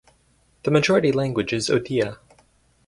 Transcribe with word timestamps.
The 0.63 0.71
majority 0.71 1.11
language 1.11 1.53
is 1.53 1.69
Odia. 1.69 2.17